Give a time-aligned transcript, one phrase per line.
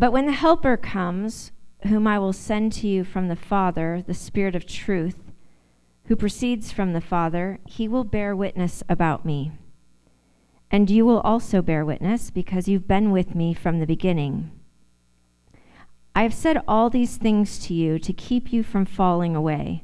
[0.00, 1.52] But when the Helper comes,
[1.86, 5.30] whom I will send to you from the Father, the Spirit of truth,
[6.06, 9.52] who proceeds from the Father, he will bear witness about me.
[10.70, 14.50] And you will also bear witness, because you've been with me from the beginning.
[16.14, 19.82] I have said all these things to you to keep you from falling away.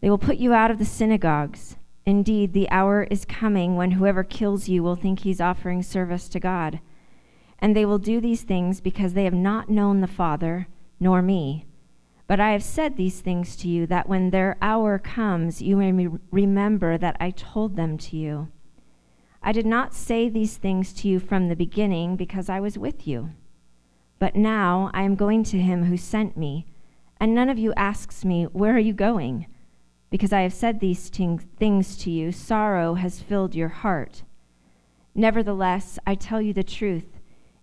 [0.00, 1.76] They will put you out of the synagogues.
[2.06, 6.40] Indeed, the hour is coming when whoever kills you will think he's offering service to
[6.40, 6.80] God.
[7.64, 10.68] And they will do these things because they have not known the Father
[11.00, 11.64] nor me.
[12.26, 16.08] But I have said these things to you that when their hour comes, you may
[16.30, 18.48] remember that I told them to you.
[19.42, 23.06] I did not say these things to you from the beginning because I was with
[23.06, 23.30] you.
[24.18, 26.66] But now I am going to him who sent me,
[27.18, 29.46] and none of you asks me, Where are you going?
[30.10, 34.22] Because I have said these things to you, sorrow has filled your heart.
[35.14, 37.13] Nevertheless, I tell you the truth.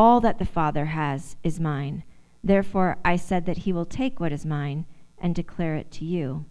[0.00, 2.04] All that the Father has is mine.
[2.44, 4.86] Therefore I said that he will take what is mine
[5.18, 6.44] and declare it to you.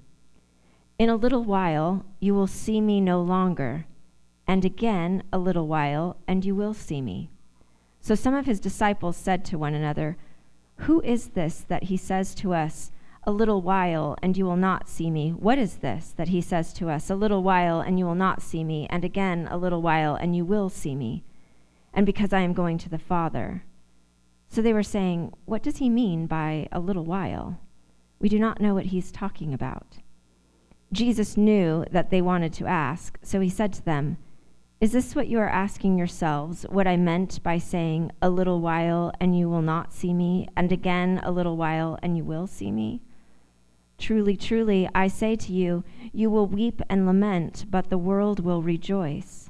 [0.99, 3.85] In a little while you will see me no longer,
[4.45, 7.29] and again a little while, and you will see me.
[8.01, 10.17] So some of his disciples said to one another,
[10.79, 12.91] Who is this that he says to us,
[13.23, 15.29] A little while, and you will not see me?
[15.29, 18.41] What is this that he says to us, A little while, and you will not
[18.41, 21.23] see me, and again a little while, and you will see me?
[21.97, 23.65] And because I am going to the Father.
[24.47, 27.59] So they were saying, What does he mean by a little while?
[28.19, 29.97] We do not know what he's talking about.
[30.93, 34.17] Jesus knew that they wanted to ask, so he said to them,
[34.79, 36.63] is this what you are asking yourselves?
[36.69, 40.71] What I meant by saying, A little while and you will not see me, and
[40.71, 43.01] again a little while and you will see me?
[43.97, 45.83] Truly, truly, I say to you,
[46.13, 49.49] you will weep and lament, but the world will rejoice.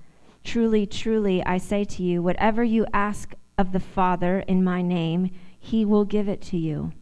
[0.43, 5.31] Truly, truly, I say to you, whatever you ask of the Father in my name,
[5.59, 6.93] he will give it to you.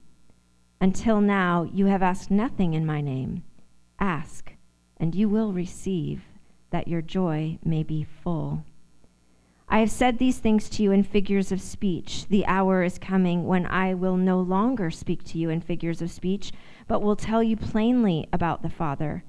[0.81, 3.43] Until now, you have asked nothing in my name.
[3.99, 4.53] Ask,
[4.97, 6.21] and you will receive
[6.69, 8.63] that your joy may be full.
[9.71, 12.25] I have said these things to you in figures of speech.
[12.27, 16.09] The hour is coming when I will no longer speak to you in figures of
[16.09, 16.51] speech,
[16.87, 19.23] but will tell you plainly about the Father.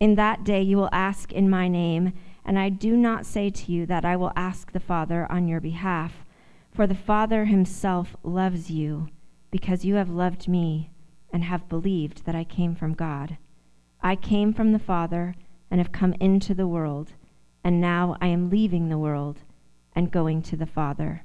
[0.00, 2.14] In that day you will ask in my name,
[2.46, 5.60] and I do not say to you that I will ask the Father on your
[5.60, 6.24] behalf,
[6.72, 9.08] for the Father himself loves you,
[9.50, 10.90] because you have loved me
[11.32, 13.36] and have believed that I came from God.
[14.00, 15.34] I came from the Father
[15.72, 17.14] and have come into the world,
[17.64, 19.40] and now I am leaving the world
[19.96, 21.24] and going to the Father.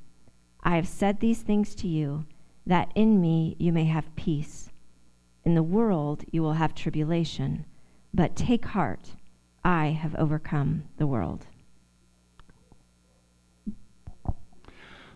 [0.63, 2.25] I have said these things to you,
[2.65, 4.69] that in me you may have peace.
[5.43, 7.65] In the world you will have tribulation,
[8.13, 9.11] but take heart,
[9.63, 11.47] I have overcome the world.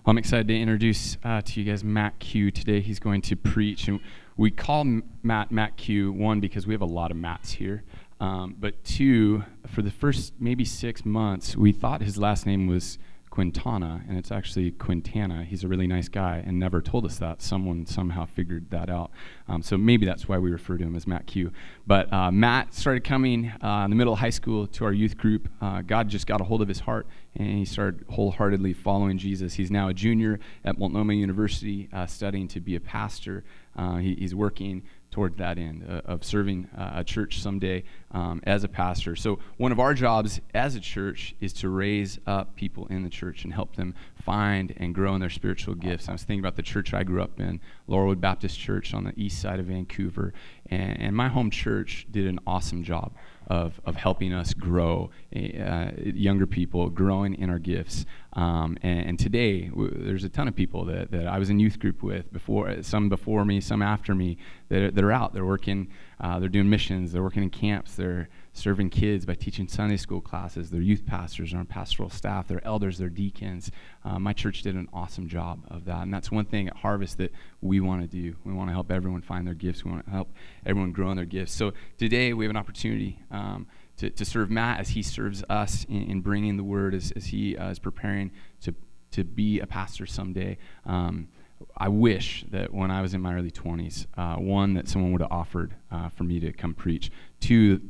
[0.07, 2.79] I'm excited to introduce uh, to you guys Matt Q today.
[2.79, 3.99] He's going to preach, and
[4.37, 4.83] we call
[5.23, 7.83] Matt Matt Q one because we have a lot of Matts here,
[8.19, 12.99] um, but two for the first maybe six months we thought his last name was
[13.35, 15.43] Quintana, and it's actually Quintana.
[15.43, 17.41] He's a really nice guy and never told us that.
[17.41, 19.11] Someone somehow figured that out.
[19.49, 21.51] Um, so maybe that's why we refer to him as Matt Q.
[21.87, 25.17] But uh, Matt started coming uh, in the middle of high school to our youth
[25.17, 25.49] group.
[25.61, 27.05] Uh, God just got a hold of his heart,
[27.35, 29.53] and he started wholeheartedly following Jesus.
[29.53, 33.43] He's now a junior at Multnomah University, uh, studying to be a pastor.
[33.75, 38.65] Uh, he, he's working toward that end uh, of serving a church someday um, as
[38.65, 39.15] a pastor.
[39.15, 43.09] So, one of our jobs as a church is to raise up people in the
[43.09, 43.95] church and help them
[44.25, 46.09] find and grow in their spiritual gifts.
[46.09, 49.13] I was thinking about the church I grew up in, Laurelwood Baptist Church on the
[49.15, 50.33] east side of Vancouver,
[50.69, 53.13] and, and my home church did an awesome job
[53.47, 58.05] of, of helping us grow, uh, younger people growing in our gifts.
[58.33, 61.59] Um, and, and, today, w- there's a ton of people that, that I was in
[61.59, 64.37] youth group with before, some before me, some after me,
[64.69, 65.33] that that are out.
[65.33, 65.87] They're working,
[66.19, 70.21] uh, they're doing missions, they're working in camps, they're serving kids by teaching Sunday school
[70.21, 70.71] classes.
[70.71, 73.69] They're youth pastors, on pastoral staff, they're elders, they're deacons.
[74.03, 76.03] Uh, my church did an awesome job of that.
[76.03, 78.35] And that's one thing at Harvest that we want to do.
[78.45, 80.31] We want to help everyone find their gifts, we want to help
[80.65, 81.51] everyone grow in their gifts.
[81.51, 83.19] So today, we have an opportunity.
[83.29, 83.67] Um,
[83.97, 87.27] to, to serve Matt as he serves us in, in bringing the word, as, as
[87.27, 88.75] he uh, is preparing to,
[89.11, 90.57] to be a pastor someday.
[90.85, 91.29] Um,
[91.77, 95.21] I wish that when I was in my early 20s, uh, one, that someone would
[95.21, 97.11] have offered uh, for me to come preach.
[97.39, 97.81] Two,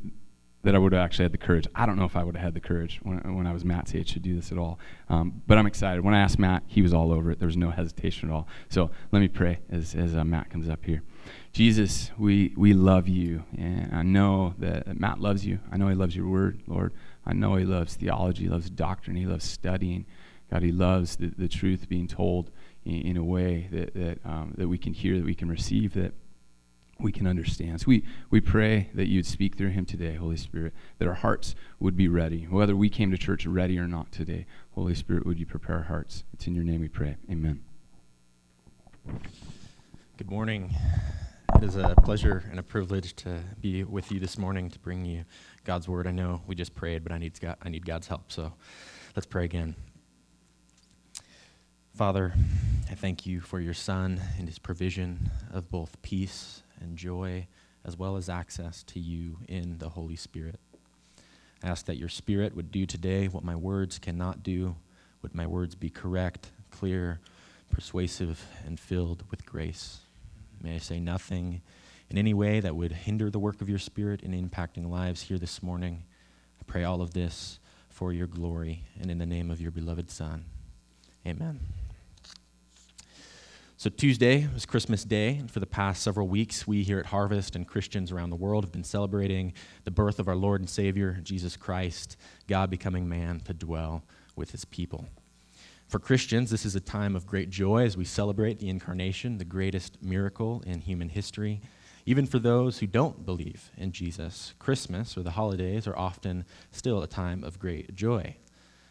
[0.66, 1.68] that I would have actually had the courage.
[1.76, 3.94] I don't know if I would have had the courage when, when I was Matt's
[3.94, 4.80] age to do this at all.
[5.08, 6.02] Um, but I'm excited.
[6.02, 7.38] When I asked Matt, he was all over it.
[7.38, 8.48] There was no hesitation at all.
[8.68, 11.04] So let me pray as, as uh, Matt comes up here.
[11.52, 13.44] Jesus, we, we love you.
[13.56, 15.60] And I know that Matt loves you.
[15.70, 16.92] I know he loves your word, Lord.
[17.24, 20.04] I know he loves theology, he loves doctrine, he loves studying.
[20.50, 22.50] God, he loves the, the truth being told
[22.84, 25.94] in, in a way that, that, um, that we can hear, that we can receive,
[25.94, 26.12] that
[26.98, 27.80] we can understand.
[27.80, 31.54] So we, we pray that you'd speak through him today, Holy Spirit, that our hearts
[31.78, 32.44] would be ready.
[32.44, 35.82] Whether we came to church ready or not today, Holy Spirit, would you prepare our
[35.82, 36.24] hearts?
[36.32, 37.16] It's in your name we pray.
[37.30, 37.62] Amen.
[40.16, 40.74] Good morning.
[41.54, 45.04] It is a pleasure and a privilege to be with you this morning to bring
[45.04, 45.24] you
[45.64, 46.06] God's word.
[46.06, 48.32] I know we just prayed, but I need, God, I need God's help.
[48.32, 48.52] So
[49.14, 49.74] let's pray again.
[51.94, 52.34] Father,
[52.90, 57.46] I thank you for your Son and his provision of both peace and joy,
[57.84, 60.58] as well as access to you in the Holy Spirit.
[61.62, 64.76] I ask that your Spirit would do today what my words cannot do.
[65.22, 67.20] Would my words be correct, clear,
[67.70, 69.98] persuasive, and filled with grace?
[70.62, 71.62] May I say nothing
[72.10, 75.38] in any way that would hinder the work of your Spirit in impacting lives here
[75.38, 76.04] this morning.
[76.60, 77.58] I pray all of this
[77.88, 80.44] for your glory and in the name of your beloved Son.
[81.26, 81.60] Amen.
[83.78, 87.54] So, Tuesday was Christmas Day, and for the past several weeks, we here at Harvest
[87.54, 89.52] and Christians around the world have been celebrating
[89.84, 94.02] the birth of our Lord and Savior, Jesus Christ, God becoming man to dwell
[94.34, 95.04] with his people.
[95.88, 99.44] For Christians, this is a time of great joy as we celebrate the incarnation, the
[99.44, 101.60] greatest miracle in human history.
[102.06, 107.02] Even for those who don't believe in Jesus, Christmas or the holidays are often still
[107.02, 108.36] a time of great joy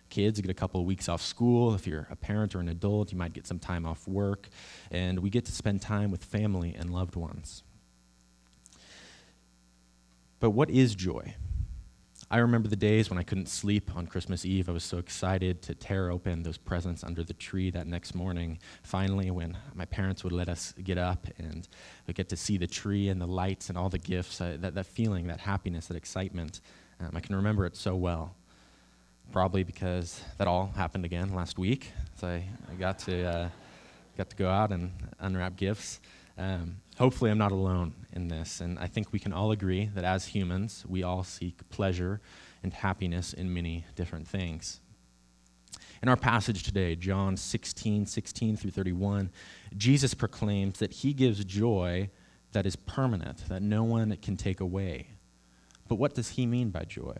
[0.09, 1.73] kids, get a couple of weeks off school.
[1.73, 4.49] If you're a parent or an adult, you might get some time off work.
[4.91, 7.63] And we get to spend time with family and loved ones.
[10.39, 11.33] But what is joy?
[12.29, 14.67] I remember the days when I couldn't sleep on Christmas Eve.
[14.67, 18.57] I was so excited to tear open those presents under the tree that next morning.
[18.81, 21.67] Finally, when my parents would let us get up and
[22.07, 24.74] we get to see the tree and the lights and all the gifts, uh, that,
[24.74, 26.62] that feeling, that happiness, that excitement,
[27.00, 28.35] um, I can remember it so well
[29.32, 31.91] probably because that all happened again last week.
[32.20, 33.50] So I, I got to uh,
[34.17, 36.00] got to go out and unwrap gifts.
[36.38, 40.03] Um, hopefully, I'm not alone in this, and I think we can all agree that
[40.03, 42.22] as humans, we all seek pleasure
[42.63, 44.79] and happiness in many different things.
[46.01, 49.32] In our passage today, John 16, 16 through 31,
[49.77, 52.10] Jesus proclaims that he gives joy
[52.51, 55.08] that is permanent, that no one can take away.
[55.88, 57.15] But what does he mean by joy?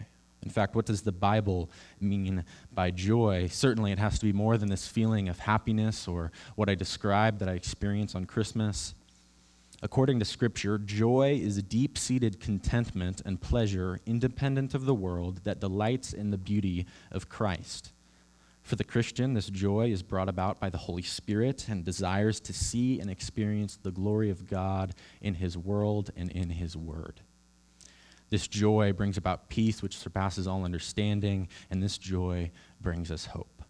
[0.46, 3.48] In fact, what does the Bible mean by joy?
[3.48, 7.40] Certainly, it has to be more than this feeling of happiness or what I described
[7.40, 8.94] that I experience on Christmas.
[9.82, 15.60] According to Scripture, joy is deep seated contentment and pleasure independent of the world that
[15.60, 17.92] delights in the beauty of Christ.
[18.62, 22.54] For the Christian, this joy is brought about by the Holy Spirit and desires to
[22.54, 27.22] see and experience the glory of God in His world and in His Word.
[28.30, 32.52] This joy brings about peace which surpasses all understanding, and this joy
[32.82, 33.64] brings us hope.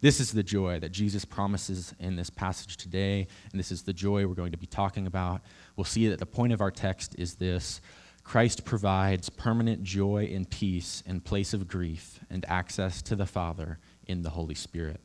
[0.00, 3.92] This is the joy that Jesus promises in this passage today, and this is the
[3.92, 5.42] joy we're going to be talking about.
[5.76, 7.80] We'll see that the point of our text is this
[8.24, 13.78] Christ provides permanent joy and peace in place of grief and access to the Father
[14.06, 15.00] in the Holy Spirit.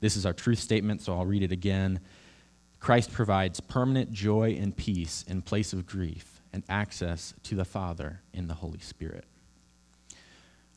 [0.00, 2.00] This is our truth statement, so I'll read it again.
[2.78, 8.20] Christ provides permanent joy and peace in place of grief and access to the Father
[8.32, 9.24] in the Holy Spirit.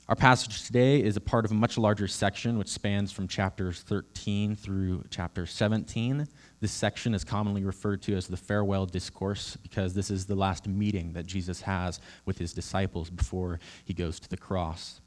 [0.09, 3.81] Our passage today is a part of a much larger section which spans from chapters
[3.81, 6.27] 13 through chapter 17.
[6.59, 10.67] This section is commonly referred to as the farewell discourse because this is the last
[10.67, 14.99] meeting that Jesus has with his disciples before he goes to the cross.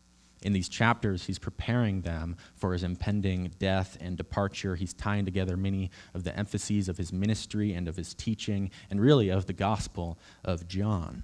[0.42, 4.74] In these chapters, he's preparing them for his impending death and departure.
[4.74, 9.00] He's tying together many of the emphases of his ministry and of his teaching, and
[9.00, 11.22] really of the Gospel of John.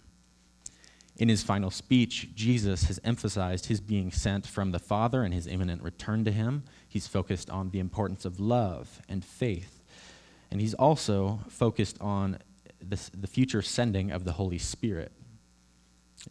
[1.17, 5.49] In his final speech, Jesus has emphasized his being sent from the Father and his
[5.49, 6.63] imminent return to him.
[6.89, 9.83] He's focused on the importance of love and faith.
[10.53, 12.39] And he's also focused on
[12.81, 15.11] this, the future sending of the Holy Spirit.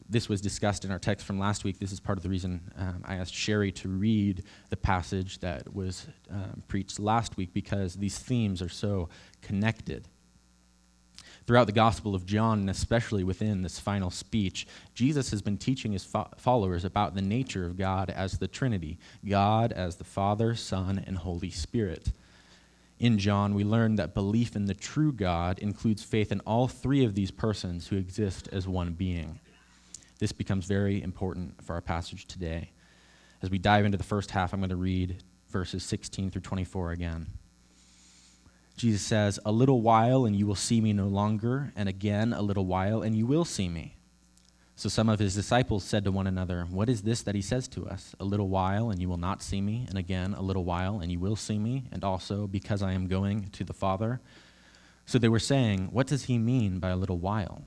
[0.09, 1.79] This was discussed in our text from last week.
[1.79, 5.73] This is part of the reason um, I asked Sherry to read the passage that
[5.73, 9.09] was um, preached last week because these themes are so
[9.41, 10.07] connected.
[11.45, 15.93] Throughout the Gospel of John, and especially within this final speech, Jesus has been teaching
[15.93, 20.55] his fo- followers about the nature of God as the Trinity God as the Father,
[20.55, 22.11] Son, and Holy Spirit.
[22.99, 27.05] In John, we learn that belief in the true God includes faith in all three
[27.05, 29.39] of these persons who exist as one being.
[30.19, 32.71] This becomes very important for our passage today.
[33.41, 36.91] As we dive into the first half, I'm going to read verses 16 through 24
[36.91, 37.27] again.
[38.77, 42.41] Jesus says, A little while and you will see me no longer, and again a
[42.41, 43.95] little while and you will see me.
[44.75, 47.67] So some of his disciples said to one another, What is this that he says
[47.69, 48.15] to us?
[48.19, 51.12] A little while and you will not see me, and again a little while and
[51.12, 54.21] you will see me, and also because I am going to the Father.
[55.05, 57.63] So they were saying, What does he mean by a little while?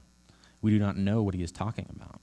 [0.62, 2.20] We do not know what he is talking about.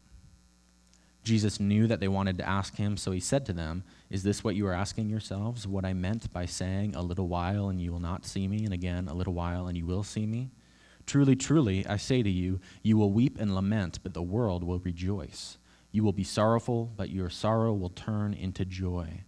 [1.27, 4.45] Jesus knew that they wanted to ask him, so he said to them, Is this
[4.45, 5.67] what you are asking yourselves?
[5.67, 8.73] What I meant by saying, A little while and you will not see me, and
[8.73, 10.51] again, a little while and you will see me?
[11.05, 14.79] Truly, truly, I say to you, you will weep and lament, but the world will
[14.79, 15.57] rejoice.
[15.91, 19.25] You will be sorrowful, but your sorrow will turn into joy.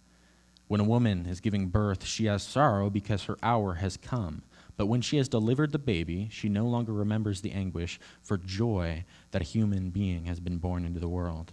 [0.68, 4.42] When a woman is giving birth, she has sorrow because her hour has come.
[4.78, 9.04] But when she has delivered the baby, she no longer remembers the anguish for joy
[9.32, 11.52] that a human being has been born into the world.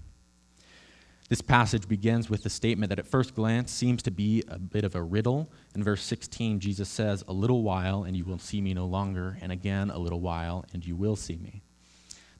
[1.31, 4.83] This passage begins with a statement that at first glance seems to be a bit
[4.83, 5.49] of a riddle.
[5.73, 9.37] In verse 16, Jesus says, A little while, and you will see me no longer,
[9.39, 11.61] and again, a little while, and you will see me.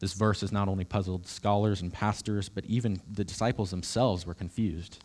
[0.01, 4.33] This verse has not only puzzled scholars and pastors, but even the disciples themselves were
[4.33, 5.01] confused.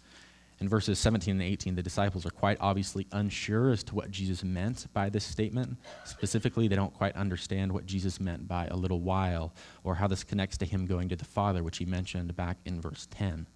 [0.58, 4.42] In verses 17 and 18, the disciples are quite obviously unsure as to what Jesus
[4.42, 5.76] meant by this statement.
[6.04, 10.24] Specifically, they don't quite understand what Jesus meant by a little while, or how this
[10.24, 13.46] connects to him going to the Father, which he mentioned back in verse 10.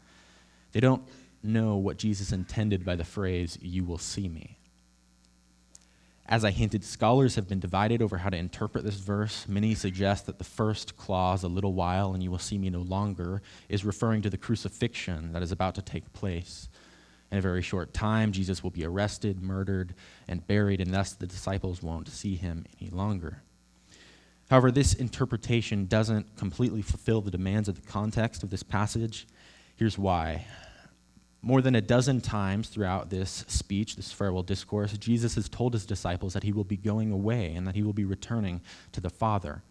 [0.73, 1.03] They don't
[1.43, 4.59] know what Jesus intended by the phrase, you will see me.
[6.27, 9.49] As I hinted, scholars have been divided over how to interpret this verse.
[9.49, 12.83] Many suggest that the first clause, a little while and you will see me no
[12.83, 16.69] longer, is referring to the crucifixion that is about to take place.
[17.33, 19.95] In a very short time, Jesus will be arrested, murdered,
[20.29, 23.43] and buried, and thus the disciples won't see him any longer.
[24.51, 29.27] However, this interpretation doesn't completely fulfill the demands of the context of this passage.
[29.81, 30.45] Here's why.
[31.41, 35.87] More than a dozen times throughout this speech, this farewell discourse, Jesus has told his
[35.87, 38.61] disciples that he will be going away and that he will be returning
[38.93, 39.63] to the Father.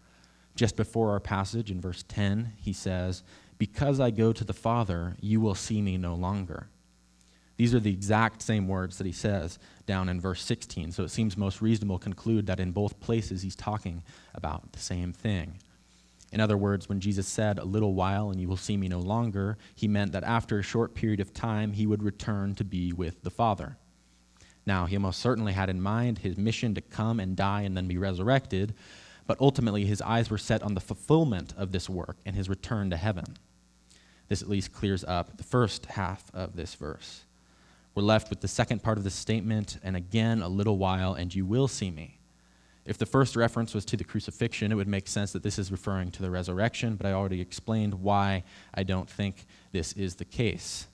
[0.56, 3.22] Just before our passage in verse 10, he says,
[3.56, 6.66] Because I go to the Father, you will see me no longer.
[7.56, 11.12] These are the exact same words that he says down in verse 16, so it
[11.12, 14.02] seems most reasonable to conclude that in both places he's talking
[14.34, 15.60] about the same thing.
[16.32, 19.00] In other words, when Jesus said, A little while and you will see me no
[19.00, 22.92] longer, he meant that after a short period of time, he would return to be
[22.92, 23.76] with the Father.
[24.66, 27.88] Now, he most certainly had in mind his mission to come and die and then
[27.88, 28.74] be resurrected,
[29.26, 32.90] but ultimately his eyes were set on the fulfillment of this work and his return
[32.90, 33.36] to heaven.
[34.28, 37.24] This at least clears up the first half of this verse.
[37.94, 41.34] We're left with the second part of the statement, and again, a little while, and
[41.34, 42.19] you will see me.
[42.90, 45.70] If the first reference was to the crucifixion, it would make sense that this is
[45.70, 48.42] referring to the resurrection, but I already explained why
[48.74, 50.88] I don't think this is the case.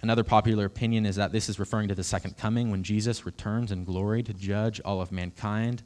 [0.00, 3.72] Another popular opinion is that this is referring to the second coming when Jesus returns
[3.72, 5.82] in glory to judge all of mankind.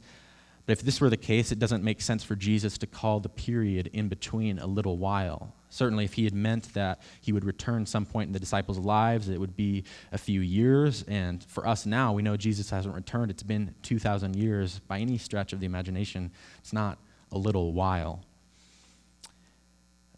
[0.69, 3.27] But if this were the case, it doesn't make sense for Jesus to call the
[3.27, 5.51] period in between a little while.
[5.69, 9.29] Certainly, if he had meant that he would return some point in the disciples' lives,
[9.29, 11.03] it would be a few years.
[11.07, 13.31] And for us now, we know Jesus hasn't returned.
[13.31, 14.77] It's been 2,000 years.
[14.77, 16.99] By any stretch of the imagination, it's not
[17.31, 18.23] a little while.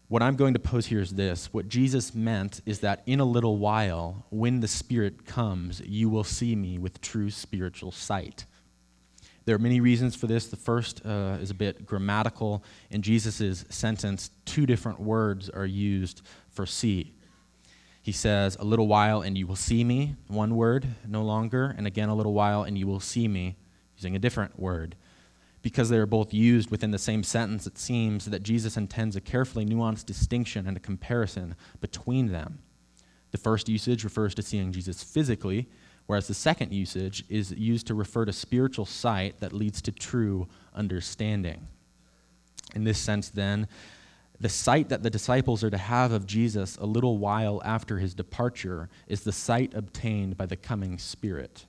[0.08, 3.24] What I'm going to pose here is this what Jesus meant is that in a
[3.24, 8.44] little while, when the Spirit comes, you will see me with true spiritual sight.
[9.44, 10.46] There are many reasons for this.
[10.46, 12.62] The first uh, is a bit grammatical.
[12.90, 17.14] In Jesus' sentence, two different words are used for see.
[18.02, 21.86] He says, A little while and you will see me, one word, no longer, and
[21.86, 23.56] again a little while and you will see me,
[23.96, 24.96] using a different word
[25.62, 29.20] because they are both used within the same sentence, it seems that Jesus intends a
[29.20, 32.58] carefully nuanced distinction and a comparison between them.
[33.30, 35.68] The first usage refers to seeing Jesus physically,
[36.06, 40.48] whereas the second usage is used to refer to spiritual sight that leads to true
[40.74, 41.68] understanding.
[42.74, 43.68] In this sense, then,
[44.40, 48.14] the sight that the disciples are to have of Jesus a little while after his
[48.14, 51.66] departure is the sight obtained by the coming Spirit.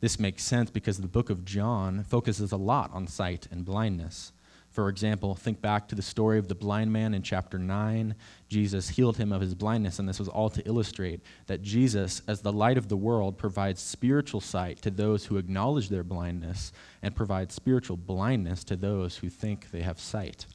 [0.00, 4.32] This makes sense because the book of John focuses a lot on sight and blindness.
[4.72, 8.14] For example, think back to the story of the blind man in chapter 9.
[8.48, 12.40] Jesus healed him of his blindness, and this was all to illustrate that Jesus, as
[12.40, 17.14] the light of the world, provides spiritual sight to those who acknowledge their blindness and
[17.14, 20.46] provides spiritual blindness to those who think they have sight.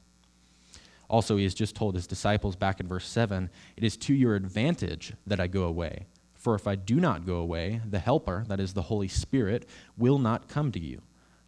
[1.09, 4.35] Also, he has just told his disciples back in verse 7 It is to your
[4.35, 6.07] advantage that I go away.
[6.33, 10.17] For if I do not go away, the Helper, that is the Holy Spirit, will
[10.17, 11.03] not come to you.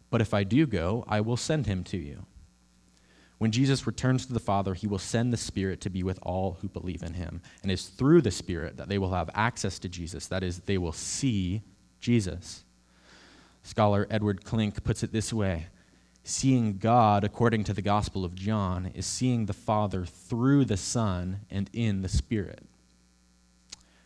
[0.08, 2.26] But if I do go, I will send him to you.
[3.40, 6.58] When Jesus returns to the Father, he will send the Spirit to be with all
[6.60, 7.40] who believe in him.
[7.62, 10.26] And it's through the Spirit that they will have access to Jesus.
[10.26, 11.62] That is, they will see
[12.00, 12.64] Jesus.
[13.62, 15.68] Scholar Edward Klink puts it this way
[16.22, 21.40] Seeing God, according to the Gospel of John, is seeing the Father through the Son
[21.50, 22.62] and in the Spirit.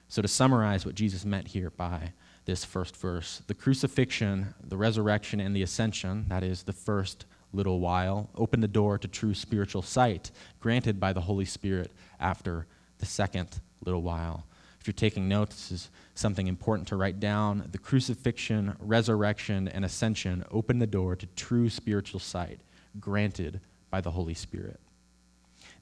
[0.06, 2.12] So, to summarize what Jesus meant here by
[2.44, 7.80] this first verse, the crucifixion, the resurrection, and the ascension, that is, the first little
[7.80, 12.66] while, open the door to true spiritual sight granted by the Holy Spirit after
[12.98, 14.46] the second little while.
[14.80, 17.68] If you're taking notes, this is something important to write down.
[17.72, 22.60] The crucifixion, resurrection, and ascension open the door to true spiritual sight
[23.00, 24.80] granted by the Holy Spirit.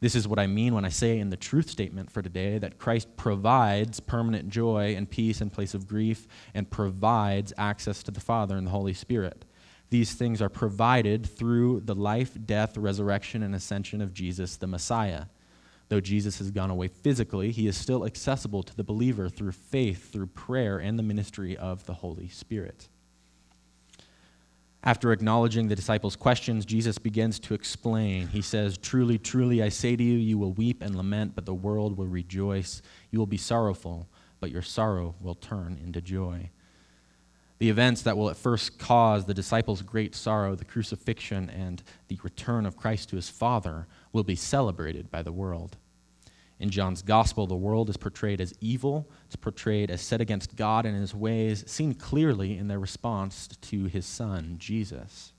[0.01, 2.79] This is what I mean when I say in the truth statement for today that
[2.79, 8.21] Christ provides permanent joy and peace in place of grief and provides access to the
[8.21, 9.45] Father and the Holy Spirit.
[9.93, 15.27] These things are provided through the life, death, resurrection, and ascension of Jesus, the Messiah.
[15.91, 20.11] Though Jesus has gone away physically, he is still accessible to the believer through faith,
[20.11, 22.89] through prayer, and the ministry of the Holy Spirit.
[24.83, 28.29] After acknowledging the disciples' questions, Jesus begins to explain.
[28.29, 31.53] He says, Truly, truly, I say to you, you will weep and lament, but the
[31.53, 32.81] world will rejoice.
[33.11, 34.09] You will be sorrowful,
[34.41, 36.49] but your sorrow will turn into joy.
[37.63, 42.19] The events that will at first cause the disciples great sorrow, the crucifixion and the
[42.25, 45.77] return of Christ to his Father, will be celebrated by the world.
[46.59, 50.85] In John's gospel, the world is portrayed as evil, it's portrayed as set against God
[50.85, 55.33] and his ways, seen clearly in their response to his son, Jesus.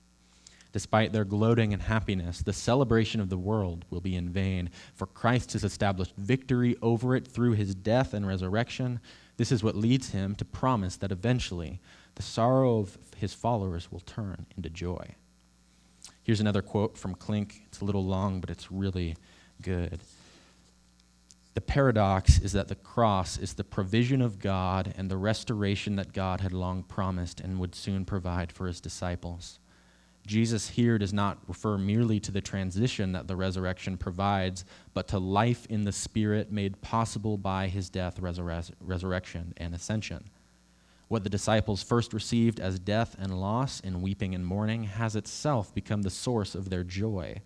[0.72, 5.06] Despite their gloating and happiness, the celebration of the world will be in vain, for
[5.06, 8.98] Christ has established victory over it through his death and resurrection.
[9.36, 11.80] This is what leads him to promise that eventually
[12.14, 15.14] the sorrow of his followers will turn into joy.
[16.22, 17.62] Here's another quote from Klink.
[17.66, 19.16] It's a little long, but it's really
[19.60, 20.00] good.
[21.54, 26.12] The paradox is that the cross is the provision of God and the restoration that
[26.12, 29.60] God had long promised and would soon provide for his disciples.
[30.26, 35.18] Jesus here does not refer merely to the transition that the resurrection provides, but to
[35.18, 40.30] life in the Spirit made possible by his death, resur- resurrection, and ascension.
[41.08, 45.74] What the disciples first received as death and loss in weeping and mourning has itself
[45.74, 47.42] become the source of their joy.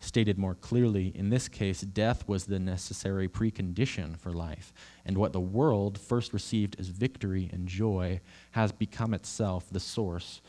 [0.00, 4.72] Stated more clearly, in this case, death was the necessary precondition for life,
[5.04, 8.20] and what the world first received as victory and joy
[8.52, 10.40] has become itself the source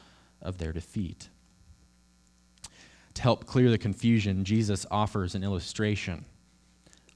[0.41, 1.29] of their defeat.
[3.13, 6.25] To help clear the confusion, Jesus offers an illustration.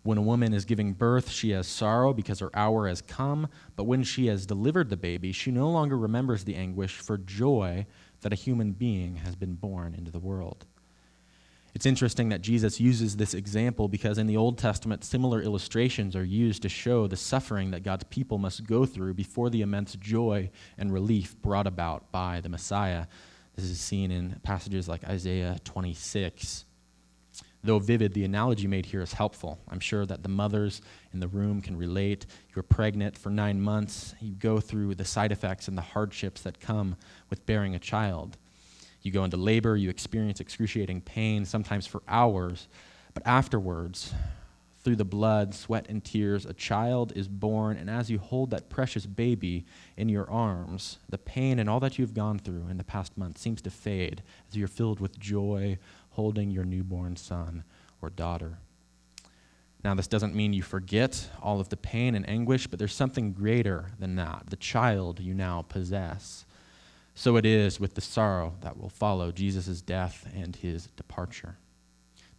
[0.10, 3.84] When a woman is giving birth, she has sorrow because her hour has come, but
[3.84, 7.86] when she has delivered the baby, she no longer remembers the anguish for joy
[8.22, 10.66] that a human being has been born into the world.
[11.76, 16.26] It's interesting that Jesus uses this example because in the Old Testament, similar illustrations are
[16.26, 20.50] used to show the suffering that God's people must go through before the immense joy
[20.80, 23.06] and relief brought about by the Messiah.
[23.56, 26.66] This is seen in passages like Isaiah 26.
[27.64, 29.60] Though vivid, the analogy made here is helpful.
[29.70, 30.82] I'm sure that the mothers
[31.14, 32.26] in the room can relate.
[32.56, 36.62] You're pregnant for nine months, you go through the side effects and the hardships that
[36.62, 36.96] come
[37.30, 38.38] with bearing a child.
[39.02, 42.68] You go into labor, you experience excruciating pain, sometimes for hours,
[43.14, 44.14] but afterwards,
[44.90, 48.72] through the blood, sweat, and tears, a child is born, and as you hold that
[48.72, 49.64] precious baby
[49.96, 53.38] in your arms, the pain and all that you've gone through in the past month
[53.38, 55.78] seems to fade as you're filled with joy
[56.10, 57.64] holding your newborn son
[58.02, 58.58] or daughter.
[59.84, 63.32] Now, this doesn't mean you forget all of the pain and anguish, but there's something
[63.32, 66.48] greater than that the child you now possess.
[67.14, 71.58] So it is with the sorrow that will follow Jesus' death and his departure.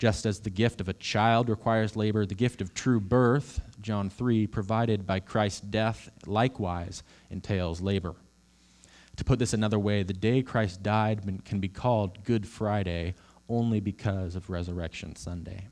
[0.00, 4.08] Just as the gift of a child requires labor, the gift of true birth, John
[4.08, 8.14] 3, provided by Christ's death, likewise entails labor.
[9.16, 13.14] To put this another way, the day Christ died can be called Good Friday
[13.46, 15.66] only because of Resurrection Sunday.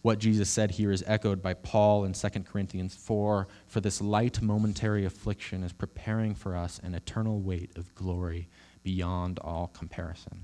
[0.00, 4.42] What Jesus said here is echoed by Paul in 2 Corinthians 4 For this light
[4.42, 8.48] momentary affliction is preparing for us an eternal weight of glory
[8.82, 10.42] beyond all comparison.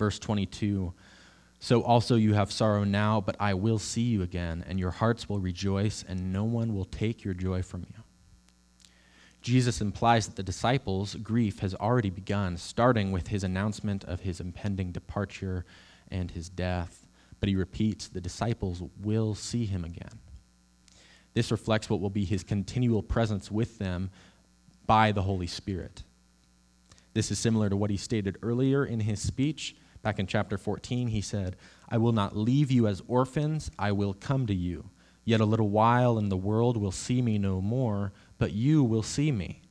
[0.00, 0.94] Verse 22
[1.58, 5.28] So also you have sorrow now, but I will see you again, and your hearts
[5.28, 8.02] will rejoice, and no one will take your joy from you.
[9.42, 14.40] Jesus implies that the disciples' grief has already begun, starting with his announcement of his
[14.40, 15.66] impending departure
[16.10, 17.06] and his death.
[17.38, 20.18] But he repeats the disciples will see him again.
[21.34, 24.08] This reflects what will be his continual presence with them
[24.86, 26.04] by the Holy Spirit.
[27.12, 29.76] This is similar to what he stated earlier in his speech.
[30.02, 31.56] Back in chapter 14, he said,
[31.88, 34.90] I will not leave you as orphans, I will come to you.
[35.24, 39.02] Yet a little while, and the world will see me no more, but you will
[39.02, 39.62] see me.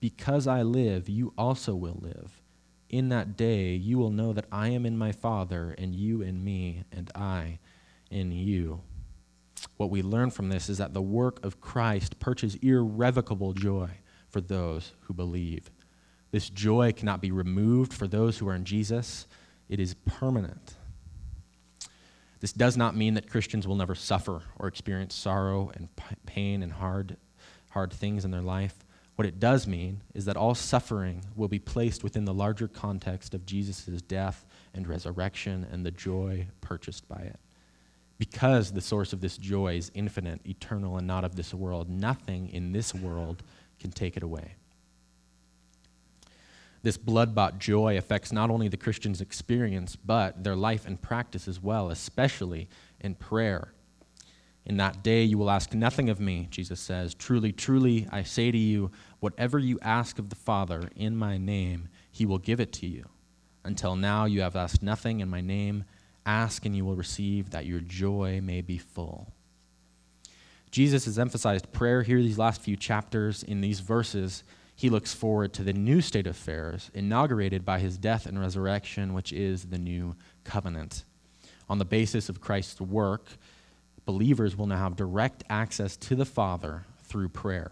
[0.00, 2.40] Because I live, you also will live.
[2.88, 6.44] In that day, you will know that I am in my Father, and you in
[6.44, 7.58] me, and I
[8.10, 8.82] in you.
[9.76, 13.90] What we learn from this is that the work of Christ purchases irrevocable joy
[14.28, 15.70] for those who believe.
[16.30, 19.26] This joy cannot be removed for those who are in Jesus,
[19.72, 20.74] it is permanent.
[22.40, 25.88] This does not mean that Christians will never suffer or experience sorrow and
[26.26, 27.16] pain and hard
[27.70, 28.84] hard things in their life.
[29.16, 33.32] What it does mean is that all suffering will be placed within the larger context
[33.32, 37.40] of Jesus' death and resurrection and the joy purchased by it.
[38.18, 42.50] Because the source of this joy is infinite, eternal, and not of this world, nothing
[42.50, 43.42] in this world
[43.80, 44.56] can take it away.
[46.82, 51.46] This blood bought joy affects not only the Christian's experience, but their life and practice
[51.46, 52.68] as well, especially
[53.00, 53.72] in prayer
[54.64, 57.14] in that day you will ask nothing of me, Jesus says.
[57.14, 58.90] Truly, truly, I say to you,
[59.20, 63.08] whatever you ask of the Father in my name, he will give it to you.
[63.64, 65.84] Until now you have asked nothing in my name.
[66.24, 69.32] Ask and you will receive, that your joy may be full.
[70.70, 73.42] Jesus has emphasized prayer here these last few chapters.
[73.42, 74.44] In these verses,
[74.82, 79.14] he looks forward to the new state of affairs inaugurated by his death and resurrection,
[79.14, 81.04] which is the new covenant.
[81.68, 83.28] On the basis of Christ's work,
[84.06, 87.70] believers will now have direct access to the Father through prayer.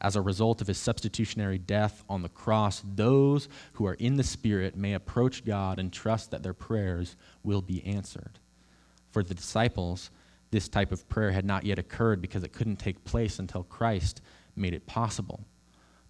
[0.00, 4.24] As a result of his substitutionary death on the cross, those who are in the
[4.24, 8.38] Spirit may approach God and trust that their prayers will be answered.
[9.10, 10.10] For the disciples,
[10.50, 14.22] this type of prayer had not yet occurred because it couldn't take place until Christ
[14.56, 15.44] made it possible.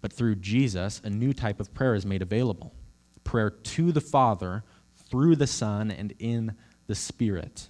[0.07, 2.73] But through Jesus, a new type of prayer is made available
[3.25, 4.63] prayer to the Father
[4.95, 7.67] through the Son and in the Spirit.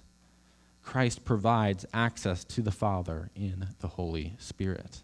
[0.80, 5.02] Christ provides access to the Father in the Holy Spirit.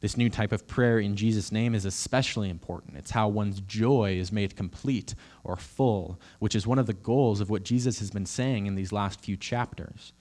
[0.00, 2.98] This new type of prayer in Jesus' name is especially important.
[2.98, 5.14] It's how one's joy is made complete
[5.44, 8.74] or full, which is one of the goals of what Jesus has been saying in
[8.74, 10.12] these last few chapters.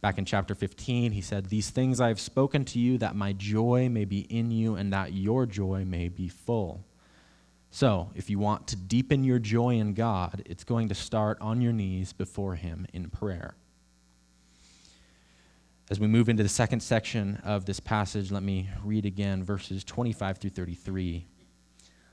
[0.00, 3.32] Back in chapter 15, he said, These things I have spoken to you, that my
[3.32, 6.84] joy may be in you, and that your joy may be full.
[7.70, 11.60] So, if you want to deepen your joy in God, it's going to start on
[11.60, 13.54] your knees before Him in prayer.
[15.90, 19.84] As we move into the second section of this passage, let me read again verses
[19.84, 21.26] 25 through 33.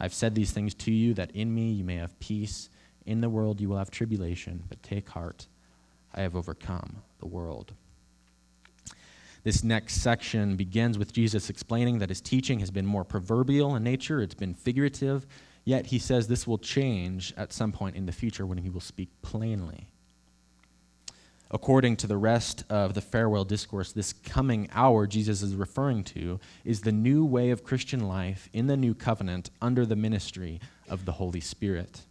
[0.00, 2.70] I've said these things to you that in me you may have peace.
[3.06, 5.46] In the world you will have tribulation, but take heart.
[6.14, 7.72] I have overcome the world.
[9.42, 13.82] This next section begins with Jesus explaining that his teaching has been more proverbial in
[13.82, 15.26] nature, it's been figurative,
[15.64, 18.80] yet he says this will change at some point in the future when he will
[18.80, 19.88] speak plainly.
[21.52, 26.38] According to the rest of the farewell discourse, this coming hour Jesus is referring to
[26.64, 31.06] is the new way of Christian life in the new covenant under the ministry of
[31.06, 32.02] the Holy Spirit.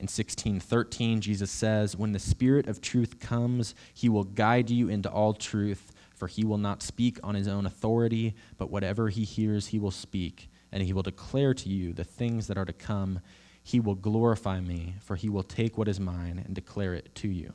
[0.00, 5.10] In 1613, Jesus says, When the Spirit of truth comes, he will guide you into
[5.10, 9.66] all truth, for he will not speak on his own authority, but whatever he hears,
[9.66, 13.20] he will speak, and he will declare to you the things that are to come.
[13.62, 17.28] He will glorify me, for he will take what is mine and declare it to
[17.28, 17.52] you.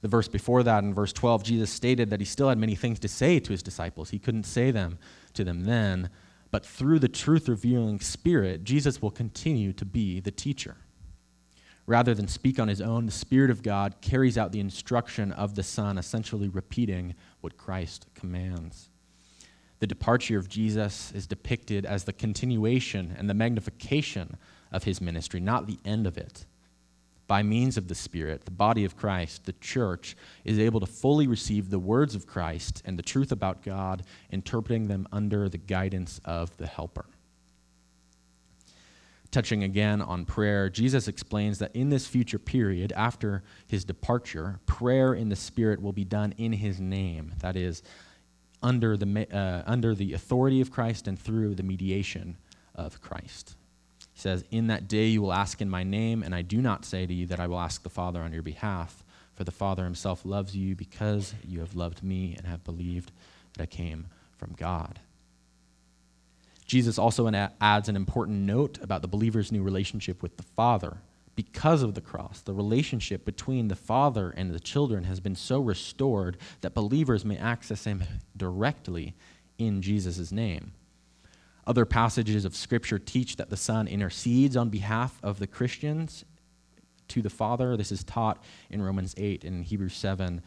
[0.00, 3.00] The verse before that, in verse 12, Jesus stated that he still had many things
[3.00, 4.10] to say to his disciples.
[4.10, 4.98] He couldn't say them
[5.34, 6.10] to them then,
[6.50, 10.76] but through the truth revealing Spirit, Jesus will continue to be the teacher.
[11.86, 15.54] Rather than speak on his own, the Spirit of God carries out the instruction of
[15.54, 18.90] the Son, essentially repeating what Christ commands.
[19.80, 24.36] The departure of Jesus is depicted as the continuation and the magnification
[24.70, 26.46] of his ministry, not the end of it
[27.28, 31.26] by means of the Spirit, the body of Christ, the church, is able to fully
[31.26, 36.20] receive the words of Christ and the truth about God, interpreting them under the guidance
[36.24, 37.04] of the Helper.
[39.30, 45.12] Touching again on prayer, Jesus explains that in this future period, after his departure, prayer
[45.12, 47.34] in the Spirit will be done in his name.
[47.40, 47.82] That is,
[48.62, 52.38] under the, uh, under the authority of Christ and through the mediation
[52.74, 53.57] of Christ.
[54.18, 56.84] He says, In that day you will ask in my name, and I do not
[56.84, 59.04] say to you that I will ask the Father on your behalf,
[59.36, 63.12] for the Father himself loves you because you have loved me and have believed
[63.52, 64.98] that I came from God.
[66.66, 67.28] Jesus also
[67.60, 70.96] adds an important note about the believer's new relationship with the Father.
[71.36, 75.60] Because of the cross, the relationship between the Father and the children has been so
[75.60, 78.02] restored that believers may access Him
[78.36, 79.14] directly
[79.58, 80.72] in Jesus' name.
[81.68, 86.24] Other passages of Scripture teach that the Son intercedes on behalf of the Christians
[87.08, 87.76] to the Father.
[87.76, 90.40] This is taught in Romans 8 and Hebrews 7.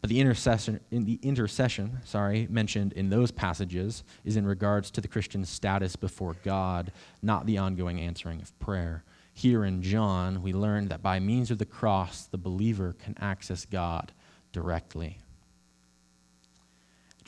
[0.00, 5.00] But the intercession, in the intercession, sorry, mentioned in those passages is in regards to
[5.00, 9.02] the Christian's status before God, not the ongoing answering of prayer.
[9.34, 13.64] Here in John, we learn that by means of the cross, the believer can access
[13.64, 14.12] God
[14.52, 15.18] directly.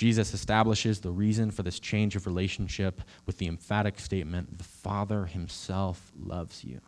[0.02, 5.26] Jesus establishes the reason for this change of relationship with the emphatic statement, The Father
[5.26, 6.80] Himself loves you.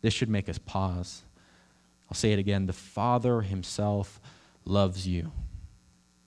[0.00, 1.22] This should make us pause.
[2.10, 4.20] I'll say it again The Father Himself
[4.64, 5.30] loves you.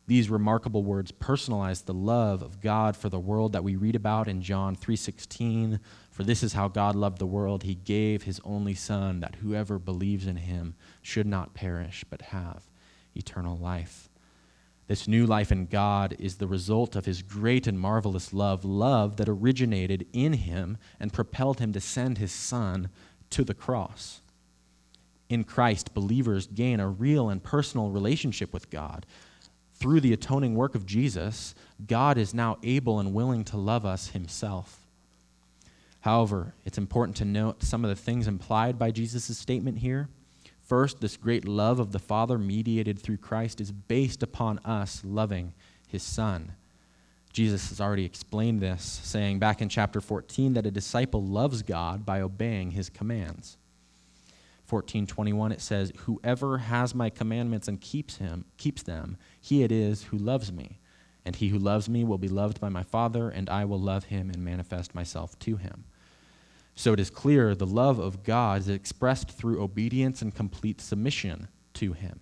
[0.08, 4.30] These remarkable words personalize the love of God for the world that we read about
[4.30, 5.82] in John 3:16.
[6.12, 9.78] For this is how God loved the world, he gave his only son that whoever
[9.78, 12.70] believes in him should not perish but have
[13.18, 14.10] eternal life.
[14.88, 19.18] This new life in God is the result of his great and marvelous love, love
[19.18, 22.90] that originated in him and propelled him to send his son
[23.32, 24.22] to the cross.
[25.28, 29.08] In Christ, believers gain a real and personal relationship with God.
[29.74, 31.56] Through the atoning work of Jesus,
[31.88, 34.86] God is now able and willing to love us himself.
[36.02, 40.08] However, it's important to note some of the things implied by Jesus' statement here.
[40.66, 45.54] First, this great love of the Father mediated through Christ is based upon us loving
[45.88, 46.54] his Son.
[47.32, 52.04] Jesus has already explained this, saying back in chapter 14 that a disciple loves God
[52.04, 53.58] by obeying his commands.
[54.68, 60.06] 14:21 it says, "Whoever has my commandments and keeps him, keeps them, he it is
[60.06, 60.80] who loves me.
[61.24, 64.06] And he who loves me will be loved by my Father, and I will love
[64.06, 65.84] him and manifest myself to him."
[66.76, 71.48] So it is clear the love of God is expressed through obedience and complete submission
[71.76, 72.20] to Him.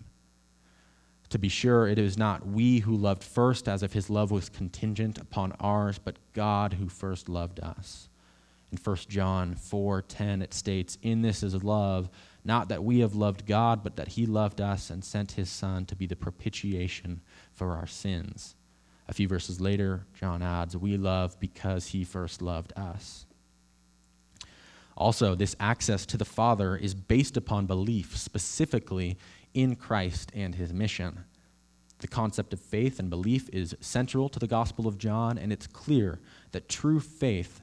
[1.29, 4.49] To be sure, it is not we who loved first, as if His love was
[4.49, 8.07] contingent upon ours, but God who first loved us.
[8.71, 12.09] In 1 John 4:10 it states, "In this is love,
[12.43, 15.85] not that we have loved God, but that he loved us and sent his son
[15.85, 18.55] to be the propitiation for our sins."
[19.07, 23.27] A few verses later, John adds, "We love because he first loved us."
[24.95, 29.17] Also, this access to the Father is based upon belief specifically
[29.53, 31.25] in Christ and his mission.
[31.99, 35.67] The concept of faith and belief is central to the Gospel of John, and it's
[35.67, 36.19] clear
[36.51, 37.61] that true faith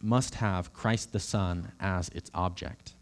[0.00, 2.94] must have Christ the Son as its object.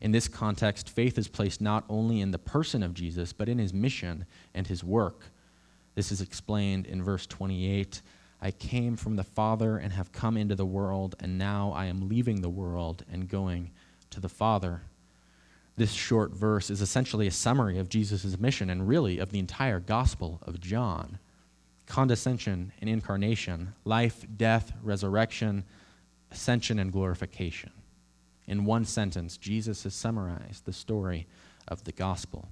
[0.00, 3.58] In this context, faith is placed not only in the person of Jesus, but in
[3.58, 5.26] his mission and his work.
[5.94, 8.02] This is explained in verse 28
[8.42, 12.08] I came from the Father and have come into the world, and now I am
[12.08, 13.70] leaving the world and going
[14.10, 14.82] to the Father.
[15.76, 19.78] This short verse is essentially a summary of Jesus' mission and really of the entire
[19.78, 21.18] Gospel of John
[21.86, 25.64] condescension and incarnation, life, death, resurrection,
[26.30, 27.70] ascension, and glorification.
[28.46, 31.26] In one sentence, Jesus has summarized the story
[31.68, 32.48] of the gospel.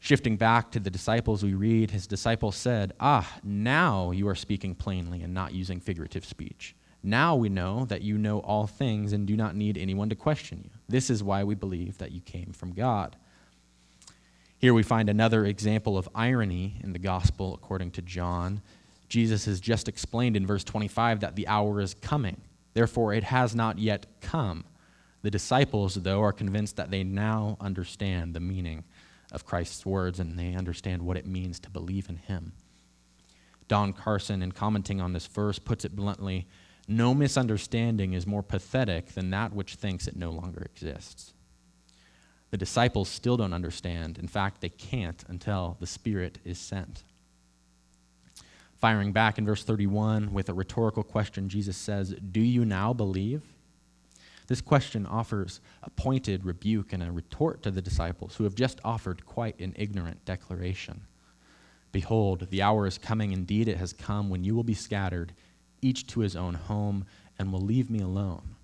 [0.00, 4.74] Shifting back to the disciples, we read, His disciples said, Ah, now you are speaking
[4.74, 6.74] plainly and not using figurative speech.
[7.02, 10.62] Now we know that you know all things and do not need anyone to question
[10.64, 10.70] you.
[10.88, 13.16] This is why we believe that you came from God.
[14.58, 18.60] Here we find another example of irony in the gospel according to John.
[19.08, 22.40] Jesus has just explained in verse 25 that the hour is coming.
[22.74, 24.64] Therefore, it has not yet come.
[25.22, 28.84] The disciples, though, are convinced that they now understand the meaning
[29.32, 32.52] of Christ's words and they understand what it means to believe in him.
[33.66, 36.46] Don Carson, in commenting on this verse, puts it bluntly
[36.90, 41.34] no misunderstanding is more pathetic than that which thinks it no longer exists.
[42.50, 44.16] The disciples still don't understand.
[44.16, 47.04] In fact, they can't until the Spirit is sent.
[48.78, 53.42] Firing back in verse 31 with a rhetorical question, Jesus says, Do you now believe?
[54.48, 58.80] This question offers a pointed rebuke and a retort to the disciples who have just
[58.82, 61.02] offered quite an ignorant declaration.
[61.92, 65.34] Behold, the hour is coming, indeed it has come, when you will be scattered,
[65.82, 67.04] each to his own home,
[67.38, 68.56] and will leave me alone.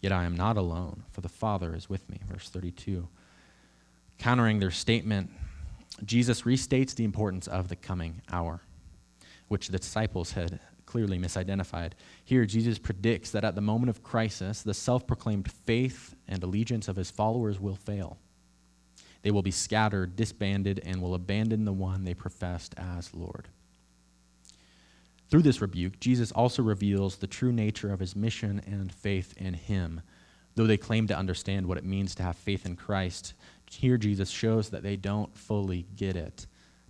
[0.00, 2.20] Yet I am not alone, for the Father is with me.
[2.26, 3.06] Verse 32.
[4.18, 5.30] Countering their statement,
[6.04, 8.62] Jesus restates the importance of the coming hour,
[9.48, 10.58] which the disciples had
[10.88, 11.92] clearly misidentified.
[12.24, 16.88] Here, Jesus predicts that at the moment of crisis, the self proclaimed faith and allegiance
[16.88, 18.16] of his followers will fail.
[19.20, 23.48] They will be scattered, disbanded, and will abandon the one they professed as Lord.
[25.28, 29.52] Through this rebuke, Jesus also reveals the true nature of his mission and faith in
[29.52, 30.00] him.
[30.54, 33.34] Though they claim to understand what it means to have faith in Christ,
[33.70, 36.46] here Jesus shows that they don't fully get it.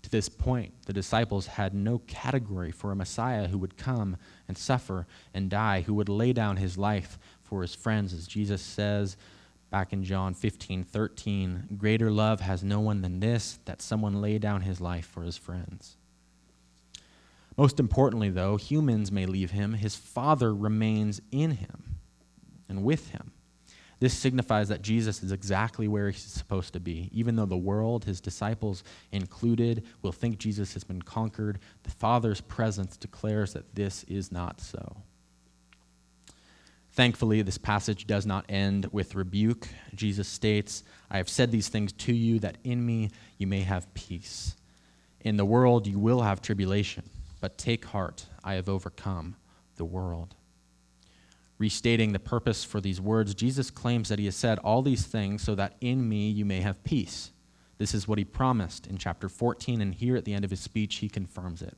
[0.08, 4.16] To this point, the disciples had no category for a Messiah who would come
[4.48, 8.62] and suffer and die, who would lay down his life for his friends, as Jesus
[8.62, 9.18] says
[9.70, 11.76] back in John 15 13.
[11.76, 15.36] Greater love has no one than this, that someone lay down his life for his
[15.36, 15.98] friends.
[17.58, 21.98] Most importantly, though, humans may leave him, his Father remains in him
[22.66, 23.32] and with him.
[24.00, 27.10] This signifies that Jesus is exactly where he's supposed to be.
[27.12, 32.40] Even though the world, his disciples included, will think Jesus has been conquered, the Father's
[32.40, 34.98] presence declares that this is not so.
[36.92, 39.68] Thankfully, this passage does not end with rebuke.
[39.94, 43.92] Jesus states, I have said these things to you that in me you may have
[43.94, 44.56] peace.
[45.20, 47.04] In the world you will have tribulation,
[47.40, 49.36] but take heart, I have overcome
[49.76, 50.34] the world.
[51.58, 55.42] Restating the purpose for these words, Jesus claims that he has said all these things
[55.42, 57.32] so that in me you may have peace.
[57.78, 60.60] This is what he promised in chapter 14, and here at the end of his
[60.60, 61.76] speech, he confirms it.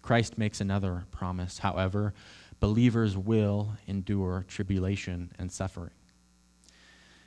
[0.00, 1.58] Christ makes another promise.
[1.58, 2.12] However,
[2.60, 5.92] believers will endure tribulation and suffering.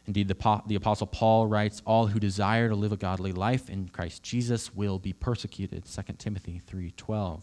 [0.06, 3.90] Indeed, the, the Apostle Paul writes, All who desire to live a godly life in
[3.90, 5.86] Christ Jesus will be persecuted.
[5.86, 7.42] 2 Timothy 3.12.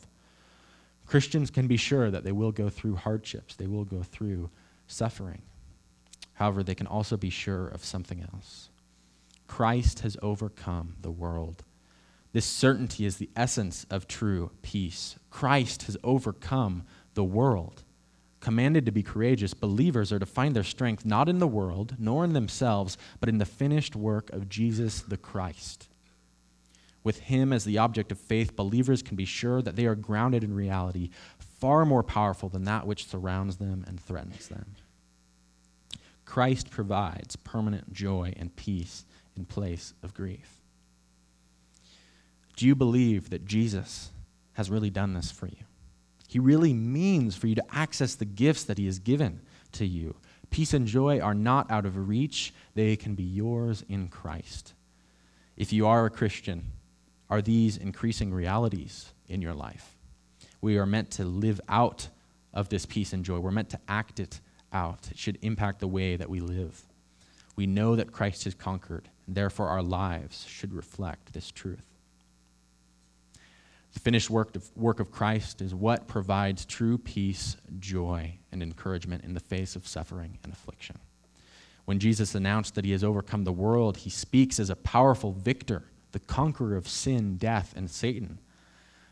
[1.06, 4.50] Christians can be sure that they will go through hardships, they will go through
[4.86, 5.42] suffering.
[6.34, 8.68] However, they can also be sure of something else.
[9.46, 11.62] Christ has overcome the world.
[12.32, 15.16] This certainty is the essence of true peace.
[15.30, 16.82] Christ has overcome
[17.14, 17.84] the world.
[18.40, 22.24] Commanded to be courageous, believers are to find their strength not in the world, nor
[22.24, 25.88] in themselves, but in the finished work of Jesus the Christ.
[27.04, 30.42] With Him as the object of faith, believers can be sure that they are grounded
[30.42, 34.74] in reality, far more powerful than that which surrounds them and threatens them.
[36.24, 39.04] Christ provides permanent joy and peace
[39.36, 40.62] in place of grief.
[42.56, 44.10] Do you believe that Jesus
[44.54, 45.64] has really done this for you?
[46.28, 49.40] He really means for you to access the gifts that He has given
[49.72, 50.16] to you.
[50.50, 54.72] Peace and joy are not out of reach, they can be yours in Christ.
[55.56, 56.72] If you are a Christian,
[57.30, 59.96] are these increasing realities in your life?
[60.60, 62.08] We are meant to live out
[62.52, 63.38] of this peace and joy.
[63.38, 64.40] We're meant to act it
[64.72, 65.08] out.
[65.10, 66.80] It should impact the way that we live.
[67.56, 71.84] We know that Christ has conquered, and therefore our lives should reflect this truth.
[73.92, 79.24] The finished work of, work of Christ is what provides true peace, joy, and encouragement
[79.24, 80.98] in the face of suffering and affliction.
[81.84, 85.84] When Jesus announced that he has overcome the world, he speaks as a powerful victor,
[86.14, 88.38] the conqueror of sin, death, and Satan.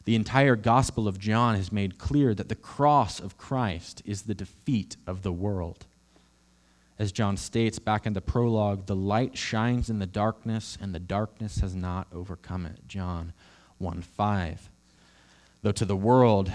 [0.04, 4.34] The entire Gospel of John has made clear that the cross of Christ is the
[4.34, 5.84] defeat of the world.
[6.98, 11.00] As John states back in the prologue, the light shines in the darkness, and the
[11.00, 12.80] darkness has not overcome it.
[12.86, 13.32] John
[13.78, 14.70] 1 5.
[15.62, 16.52] Though to the world,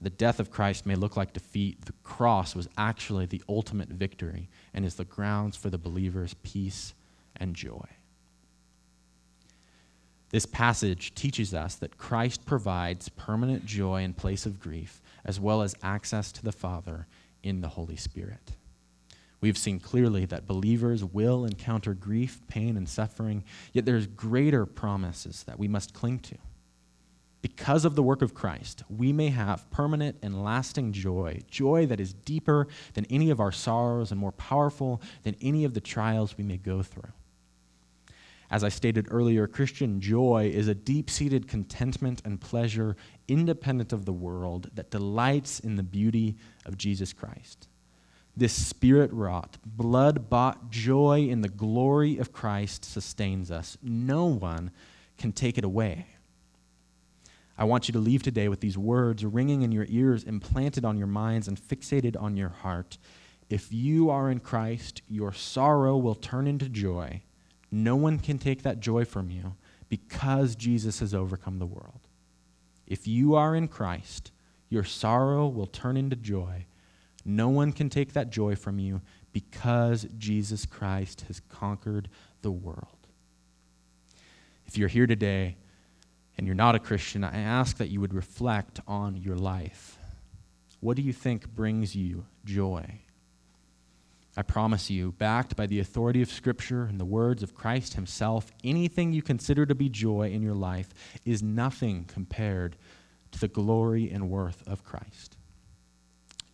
[0.00, 4.48] the death of Christ may look like defeat, the cross was actually the ultimate victory
[4.72, 6.94] and is the grounds for the believer's peace
[7.36, 7.86] and joy.
[10.30, 15.62] This passage teaches us that Christ provides permanent joy in place of grief, as well
[15.62, 17.06] as access to the Father
[17.42, 18.52] in the Holy Spirit.
[19.40, 25.42] We've seen clearly that believers will encounter grief, pain, and suffering, yet there's greater promises
[25.44, 26.36] that we must cling to
[27.42, 32.00] because of the work of Christ, we may have permanent and lasting joy, joy that
[32.00, 36.36] is deeper than any of our sorrows and more powerful than any of the trials
[36.36, 37.12] we may go through.
[38.50, 42.96] As I stated earlier, Christian joy is a deep seated contentment and pleasure
[43.28, 46.36] independent of the world that delights in the beauty
[46.66, 47.68] of Jesus Christ.
[48.36, 53.78] This spirit wrought, blood bought joy in the glory of Christ sustains us.
[53.82, 54.72] No one
[55.16, 56.06] can take it away.
[57.56, 60.96] I want you to leave today with these words ringing in your ears, implanted on
[60.96, 62.98] your minds, and fixated on your heart.
[63.48, 67.22] If you are in Christ, your sorrow will turn into joy.
[67.70, 69.54] No one can take that joy from you
[69.88, 72.00] because Jesus has overcome the world.
[72.86, 74.32] If you are in Christ,
[74.68, 76.66] your sorrow will turn into joy.
[77.24, 79.00] No one can take that joy from you
[79.32, 82.08] because Jesus Christ has conquered
[82.42, 82.86] the world.
[84.66, 85.56] If you're here today,
[86.40, 89.98] and you're not a Christian, I ask that you would reflect on your life.
[90.80, 93.02] What do you think brings you joy?
[94.40, 98.50] I promise you, backed by the authority of Scripture and the words of Christ Himself,
[98.64, 100.94] anything you consider to be joy in your life
[101.26, 102.76] is nothing compared
[103.32, 105.36] to the glory and worth of Christ.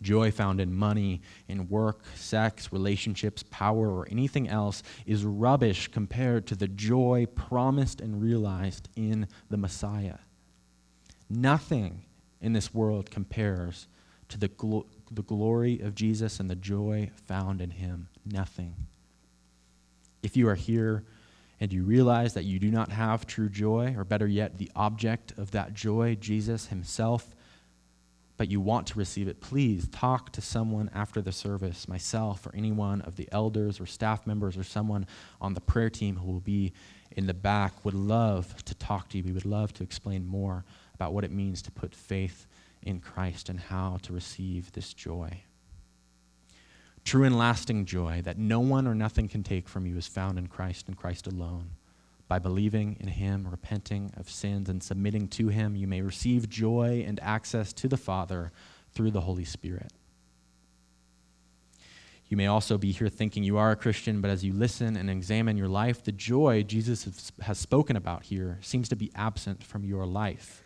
[0.02, 6.48] Joy found in money, in work, sex, relationships, power, or anything else is rubbish compared
[6.48, 10.18] to the joy promised and realized in the Messiah.
[11.30, 12.02] Nothing
[12.40, 13.86] in this world compares
[14.30, 18.08] to the, glo- the glory of Jesus and the joy found in him.
[18.24, 18.74] Nothing.
[20.22, 21.04] If you are here
[21.60, 25.32] and you realize that you do not have true joy, or better yet, the object
[25.38, 27.34] of that joy, Jesus himself,
[28.36, 32.54] but you want to receive it, please talk to someone after the service, myself or
[32.54, 35.06] anyone of the elders or staff members or someone
[35.40, 36.72] on the prayer team who will be
[37.12, 39.24] in the back would love to talk to you.
[39.24, 42.46] We would love to explain more about what it means to put faith
[42.86, 45.42] in Christ and how to receive this joy.
[47.04, 50.38] True and lasting joy that no one or nothing can take from you is found
[50.38, 51.70] in Christ and Christ alone.
[52.28, 57.04] By believing in Him, repenting of sins, and submitting to Him, you may receive joy
[57.06, 58.50] and access to the Father
[58.92, 59.92] through the Holy Spirit.
[62.28, 65.08] You may also be here thinking you are a Christian, but as you listen and
[65.08, 69.84] examine your life, the joy Jesus has spoken about here seems to be absent from
[69.84, 70.64] your life.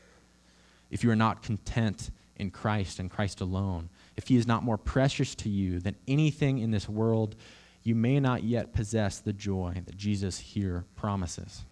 [0.91, 4.79] If you are not content in Christ and Christ alone, if He is not more
[4.79, 7.37] precious to you than anything in this world,
[7.83, 11.65] you may not yet possess the joy that Jesus here promises.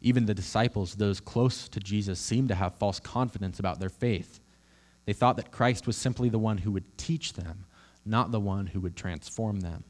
[0.00, 4.40] Even the disciples, those close to Jesus, seem to have false confidence about their faith.
[5.04, 7.66] They thought that Christ was simply the one who would teach them,
[8.04, 9.84] not the one who would transform them.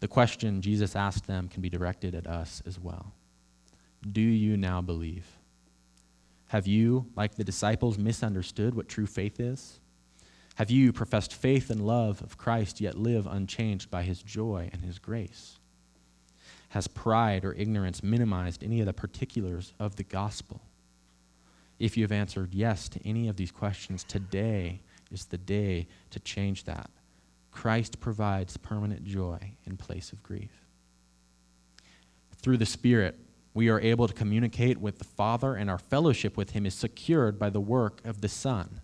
[0.00, 3.14] The question Jesus asked them can be directed at us as well.
[4.10, 5.33] Do you now believe?
[6.54, 9.80] Have you, like the disciples, misunderstood what true faith is?
[10.54, 14.84] Have you professed faith and love of Christ, yet live unchanged by his joy and
[14.84, 15.58] his grace?
[16.68, 20.60] Has pride or ignorance minimized any of the particulars of the gospel?
[21.80, 24.80] If you have answered yes to any of these questions, today
[25.10, 26.88] is the day to change that.
[27.50, 30.52] Christ provides permanent joy in place of grief.
[32.36, 33.18] Through the Spirit,
[33.54, 37.38] we are able to communicate with the Father, and our fellowship with Him is secured
[37.38, 38.80] by the work of the Son.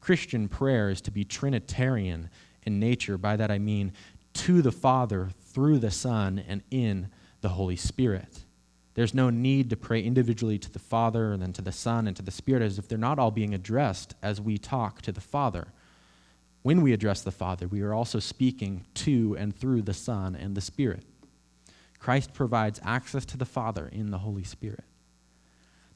[0.00, 2.28] Christian prayer is to be Trinitarian
[2.64, 3.16] in nature.
[3.16, 3.92] By that I mean
[4.34, 7.08] to the Father, through the Son, and in
[7.40, 8.44] the Holy Spirit.
[8.94, 12.16] There's no need to pray individually to the Father and then to the Son and
[12.16, 15.20] to the Spirit as if they're not all being addressed as we talk to the
[15.20, 15.68] Father.
[16.62, 20.56] When we address the Father, we are also speaking to and through the Son and
[20.56, 21.04] the Spirit.
[21.98, 24.84] Christ provides access to the Father in the Holy Spirit.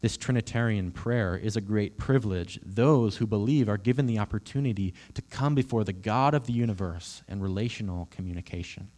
[0.01, 2.59] This Trinitarian prayer is a great privilege.
[2.65, 7.23] Those who believe are given the opportunity to come before the God of the universe
[7.29, 8.89] in relational communication.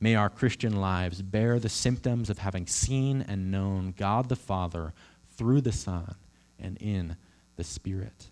[0.00, 4.94] May our Christian lives bear the symptoms of having seen and known God the Father
[5.36, 6.14] through the Son
[6.58, 7.16] and in
[7.56, 8.28] the Spirit.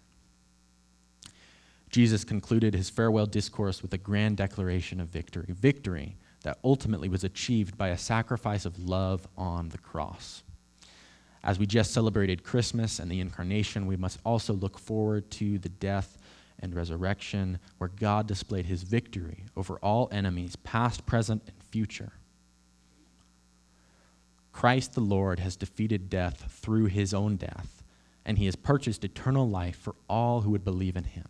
[1.90, 6.16] Jesus concluded his farewell discourse with a grand declaration of victory, victory
[6.48, 10.42] that ultimately was achieved by a sacrifice of love on the cross.
[11.44, 15.68] As we just celebrated Christmas and the incarnation, we must also look forward to the
[15.68, 16.16] death
[16.60, 22.12] and resurrection, where God displayed his victory over all enemies, past, present, and future.
[24.50, 27.82] Christ the Lord has defeated death through his own death,
[28.24, 31.28] and he has purchased eternal life for all who would believe in him.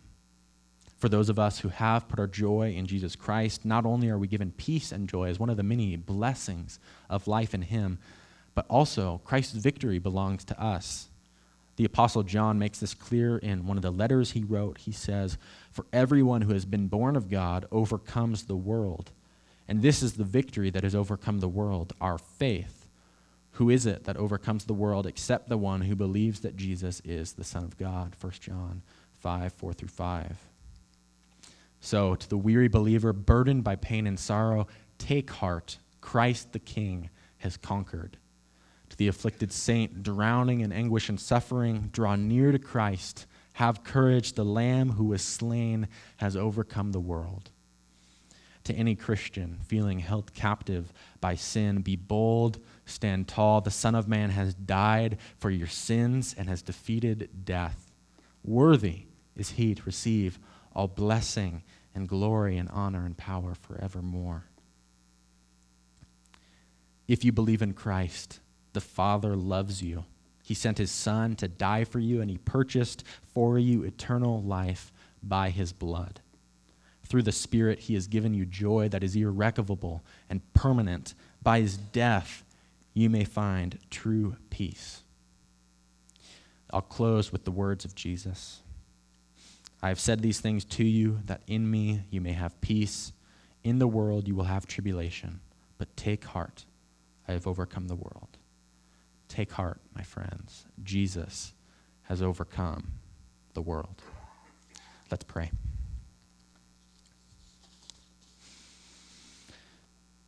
[0.99, 4.17] For those of us who have put our joy in Jesus Christ, not only are
[4.17, 6.77] we given peace and joy as one of the many blessings
[7.09, 7.99] of life in him,
[8.53, 11.07] but also Christ's victory belongs to us.
[11.77, 14.79] The Apostle John makes this clear in one of the letters he wrote.
[14.79, 15.37] He says,
[15.71, 19.11] For everyone who has been born of God overcomes the world.
[19.69, 22.87] And this is the victory that has overcome the world, our faith.
[23.51, 27.33] Who is it that overcomes the world except the one who believes that Jesus is
[27.33, 28.17] the Son of God?
[28.19, 28.81] 1 John
[29.13, 30.48] 5 4 through 5.
[31.81, 34.67] So, to the weary believer burdened by pain and sorrow,
[34.97, 35.79] take heart.
[36.01, 38.17] Christ the King has conquered.
[38.89, 43.27] To the afflicted saint drowning in anguish and suffering, draw near to Christ.
[43.53, 44.33] Have courage.
[44.33, 47.51] The Lamb who was slain has overcome the world
[48.69, 51.81] to any Christian feeling held captive by sin.
[51.81, 53.61] Be bold, stand tall.
[53.61, 57.91] The Son of Man has died for your sins and has defeated death.
[58.43, 60.37] Worthy is he to receive
[60.79, 61.61] all blessing
[61.93, 64.45] and glory and honor and power forevermore.
[67.05, 68.39] If you believe in Christ,
[68.71, 70.05] the Father loves you.
[70.41, 73.03] He sent his Son to die for you, and he purchased
[73.33, 76.21] for you eternal life by his blood.
[77.03, 81.15] Through the Spirit, He has given you joy that is irrecoverable and permanent.
[81.41, 82.45] By His death,
[82.93, 85.01] you may find true peace.
[86.71, 88.61] I'll close with the words of Jesus
[89.81, 93.13] I have said these things to you that in me you may have peace.
[93.63, 95.39] In the world you will have tribulation,
[95.77, 96.65] but take heart.
[97.27, 98.37] I have overcome the world.
[99.27, 100.65] Take heart, my friends.
[100.83, 101.53] Jesus
[102.03, 102.93] has overcome
[103.53, 104.01] the world.
[105.11, 105.51] Let's pray.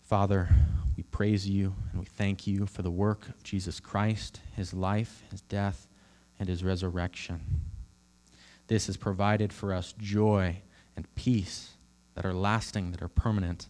[0.03, 0.49] Father,
[0.97, 5.23] we praise you and we thank you for the work of Jesus Christ, his life,
[5.31, 5.87] his death,
[6.39, 7.41] and his resurrection.
[8.72, 10.61] This has provided for us joy
[10.95, 11.72] and peace
[12.15, 13.67] that are lasting, that are permanent.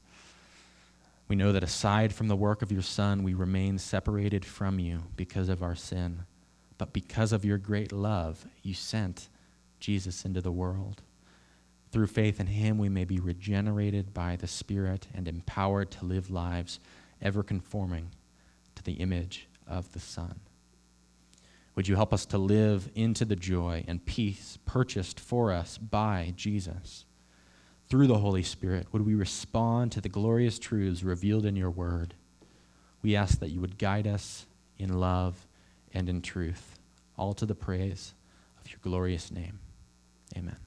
[1.28, 5.02] We know that aside from the work of your Son, we remain separated from you
[5.16, 6.26] because of our sin.
[6.78, 9.30] But because of your great love, you sent
[9.80, 11.02] Jesus into the world.
[11.92, 16.30] Through faith in him, we may be regenerated by the Spirit and empowered to live
[16.30, 16.80] lives
[17.20, 18.12] ever conforming
[18.76, 20.42] to the image of the Son.
[21.82, 26.32] Would you help us to live into the joy and peace purchased for us by
[26.36, 27.06] Jesus?
[27.90, 32.14] Through the Holy Spirit, would we respond to the glorious truths revealed in your word?
[33.02, 34.46] We ask that you would guide us
[34.78, 35.48] in love
[35.92, 36.78] and in truth,
[37.18, 38.14] all to the praise
[38.64, 39.58] of your glorious name.
[40.38, 40.58] Amen.